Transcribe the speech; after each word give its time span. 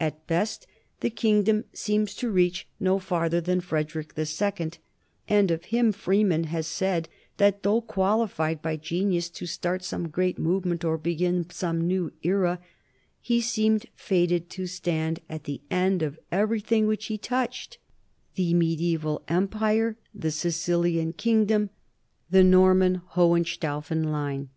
At 0.00 0.26
best 0.26 0.66
the 1.00 1.10
kingdom 1.10 1.64
seems 1.74 2.14
to 2.14 2.30
reach 2.30 2.66
no 2.80 2.98
farther 2.98 3.42
THE 3.42 3.56
NORMAN 3.56 3.60
KINGDOM 3.84 4.08
OF 4.22 4.26
SICILY 4.28 4.52
245 5.28 5.28
than 5.28 5.28
Frederick 5.28 5.28
II, 5.28 5.36
and 5.38 5.50
of 5.50 5.64
him 5.66 5.92
Freeman 5.92 6.44
has 6.44 6.66
said 6.66 7.08
that, 7.36 7.62
though 7.62 7.82
qualified 7.82 8.62
by 8.62 8.76
genius 8.78 9.28
to 9.28 9.44
start 9.44 9.84
some 9.84 10.08
great 10.08 10.38
move 10.38 10.64
ment 10.64 10.82
or 10.82 10.96
begin 10.96 11.44
some 11.50 11.86
new 11.86 12.10
era, 12.22 12.58
he 13.20 13.42
seemed 13.42 13.84
fated 13.94 14.48
to 14.48 14.66
stand 14.66 15.20
at 15.28 15.44
the 15.44 15.60
end 15.70 16.00
of 16.02 16.18
everything 16.32 16.86
which 16.86 17.04
he 17.08 17.18
touched 17.18 17.76
the 18.36 18.54
medi* 18.54 18.96
aeval 18.96 19.24
empire, 19.28 19.98
the 20.14 20.30
Sicilian 20.30 21.12
kingdom, 21.12 21.68
the 22.30 22.42
Norman 22.42 23.02
Ho 23.08 23.32
henstaufen 23.32 24.06
line. 24.06 24.48